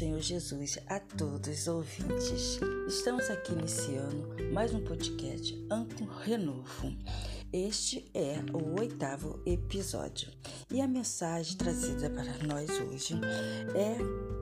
[0.00, 2.58] Senhor Jesus a todos os ouvintes.
[2.88, 6.96] Estamos aqui iniciando mais um podcast Anco Renovo.
[7.52, 10.30] Este é o oitavo episódio
[10.70, 13.12] e a mensagem trazida para nós hoje
[13.76, 13.98] é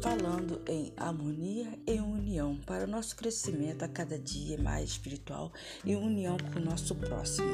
[0.00, 5.52] falando em harmonia e união para o nosso crescimento a cada dia mais espiritual
[5.84, 7.50] e união com o nosso próximo.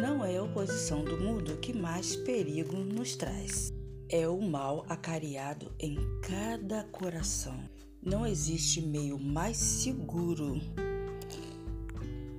[0.00, 3.76] Não é a oposição do mundo que mais perigo nos traz
[4.08, 7.58] é o mal acariado em cada coração.
[8.02, 10.60] Não existe meio mais seguro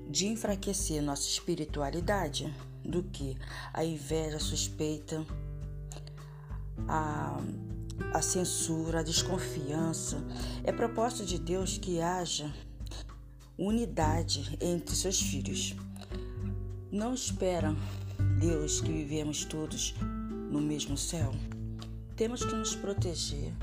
[0.09, 2.51] de enfraquecer nossa espiritualidade
[2.83, 3.37] do que
[3.71, 5.23] a inveja a suspeita,
[6.87, 7.37] a,
[8.13, 10.23] a censura, a desconfiança.
[10.63, 12.51] É propósito de Deus que haja
[13.57, 15.75] unidade entre seus filhos.
[16.91, 17.75] Não espera
[18.39, 19.93] Deus que vivemos todos
[20.49, 21.31] no mesmo céu?
[22.19, 23.53] Temos que nos proteger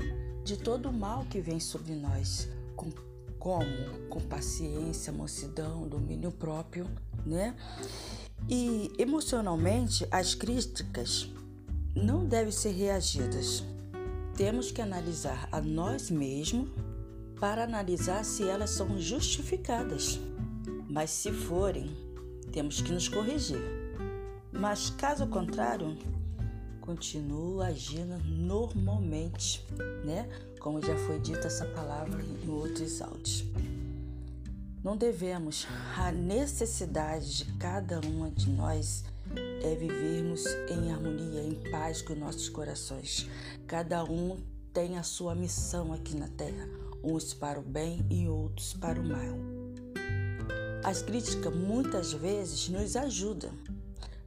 [0.43, 2.89] de todo o mal que vem sobre nós, com,
[3.37, 6.87] como com paciência, mansidão, domínio próprio,
[7.23, 7.55] né?
[8.49, 11.29] E emocionalmente, as críticas
[11.95, 13.63] não devem ser reagidas.
[14.35, 16.67] Temos que analisar a nós mesmos
[17.39, 20.19] para analisar se elas são justificadas.
[20.89, 21.95] Mas se forem,
[22.51, 23.61] temos que nos corrigir.
[24.51, 25.95] Mas caso contrário,
[26.87, 29.61] continua agindo normalmente,
[30.05, 30.25] né?
[30.61, 33.43] Como já foi dita essa palavra em outros áudios.
[34.81, 39.03] Não devemos, a necessidade de cada uma de nós
[39.61, 43.27] é vivermos em harmonia, em paz com nossos corações.
[43.67, 44.37] Cada um
[44.71, 46.69] tem a sua missão aqui na terra,
[47.03, 49.37] uns para o bem e outros para o mal.
[50.85, 53.51] As críticas muitas vezes nos ajudam,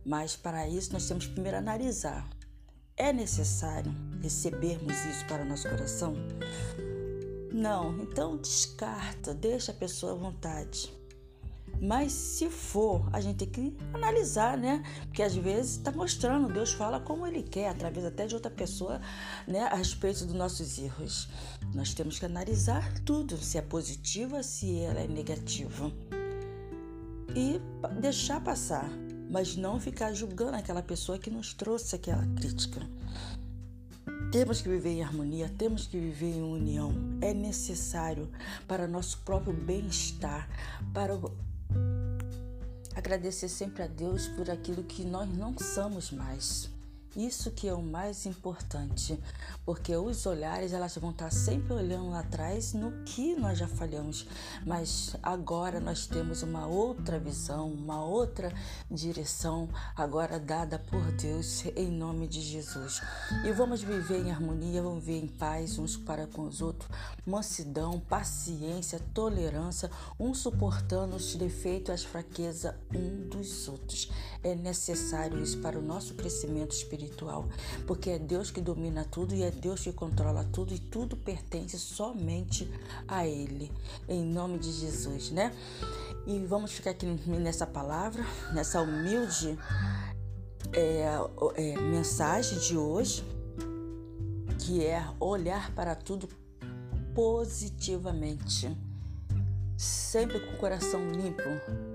[0.04, 2.28] mas para isso nós temos que primeiro analisar
[3.00, 3.90] é necessário
[4.22, 6.14] recebermos isso para o nosso coração?
[7.50, 10.92] Não, então descarta, deixa a pessoa à vontade.
[11.80, 14.82] Mas se for, a gente tem que analisar, né?
[15.06, 19.00] Porque às vezes está mostrando, Deus fala como Ele quer, através até de outra pessoa,
[19.48, 19.62] né?
[19.62, 21.30] A respeito dos nossos erros.
[21.74, 25.90] Nós temos que analisar tudo, se é positiva, se ela é negativa.
[27.34, 27.58] E
[27.98, 28.90] deixar passar
[29.30, 32.80] mas não ficar julgando aquela pessoa que nos trouxe aquela crítica.
[34.32, 36.92] Temos que viver em harmonia, temos que viver em união.
[37.20, 38.28] É necessário
[38.66, 40.48] para nosso próprio bem-estar,
[40.92, 41.18] para
[42.94, 46.68] agradecer sempre a Deus por aquilo que nós não somos mais.
[47.16, 49.18] Isso que é o mais importante,
[49.64, 54.28] porque os olhares elas vão estar sempre olhando lá atrás no que nós já falhamos,
[54.64, 58.52] mas agora nós temos uma outra visão, uma outra
[58.88, 63.02] direção agora dada por Deus em nome de Jesus.
[63.44, 66.88] E vamos viver em harmonia, vamos viver em paz uns para com os outros,
[67.26, 74.08] mansidão, paciência, tolerância, um suportando os defeitos, as fraquezas um dos outros.
[74.44, 77.48] É necessário isso para o nosso crescimento espiritual espiritual,
[77.86, 81.78] porque é Deus que domina tudo e é Deus que controla tudo e tudo pertence
[81.78, 82.70] somente
[83.08, 83.72] a Ele,
[84.08, 85.52] em nome de Jesus, né?
[86.26, 89.58] E vamos ficar aqui nessa palavra, nessa humilde
[90.72, 91.06] é,
[91.56, 93.24] é, mensagem de hoje,
[94.58, 96.28] que é olhar para tudo
[97.14, 98.76] positivamente
[99.80, 101.42] sempre com o coração limpo,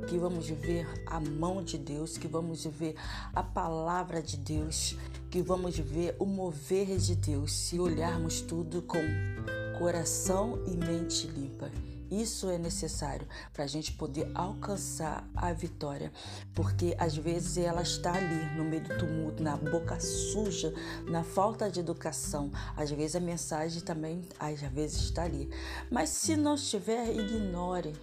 [0.08, 2.96] que vamos ver a mão de Deus, que vamos ver
[3.32, 4.98] a palavra de Deus,
[5.30, 8.98] que vamos ver o mover de Deus, se olharmos tudo com
[9.78, 11.70] coração e mente limpa.
[12.22, 16.14] Isso é necessário para a gente poder alcançar a vitória,
[16.54, 20.74] porque às vezes ela está ali no meio do tumulto, na boca suja,
[21.10, 22.50] na falta de educação.
[22.78, 25.50] Às vezes a mensagem também, às vezes está ali.
[25.92, 27.94] Mas se não estiver, ignore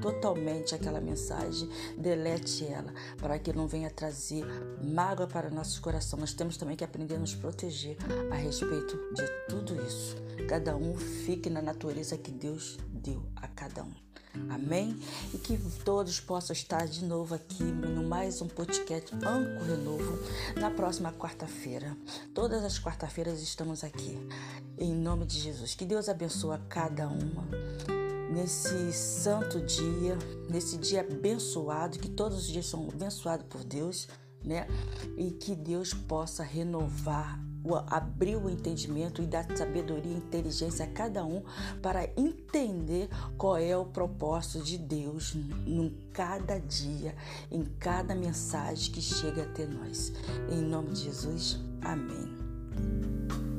[0.00, 4.44] totalmente aquela mensagem, delete ela, para que não venha trazer
[4.82, 6.18] mágoa para nosso coração.
[6.18, 7.96] Nós temos também que aprender a nos proteger
[8.30, 10.16] a respeito de tudo isso.
[10.48, 13.92] Cada um fique na natureza que Deus deu a cada um.
[14.48, 14.96] Amém?
[15.34, 20.18] E que todos possam estar de novo aqui no mais um podcast Anco Renovo
[20.56, 21.96] na próxima quarta-feira.
[22.32, 24.16] Todas as quarta-feiras estamos aqui.
[24.78, 25.74] Em nome de Jesus.
[25.74, 27.48] Que Deus abençoe a cada uma
[28.30, 30.16] nesse santo dia,
[30.48, 34.08] nesse dia abençoado, que todos os dias são abençoados por Deus,
[34.44, 34.68] né?
[35.16, 37.40] E que Deus possa renovar
[37.86, 41.42] abrir o entendimento e dar sabedoria e inteligência a cada um
[41.82, 45.36] para entender qual é o propósito de Deus
[45.66, 47.14] em cada dia,
[47.50, 50.12] em cada mensagem que chega até nós.
[50.50, 53.49] Em nome de Jesus, amém.